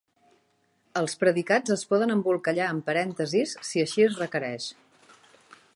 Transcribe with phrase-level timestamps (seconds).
[1.01, 4.71] Els predicats es poden embolcallar amb parèntesis si així es requereix.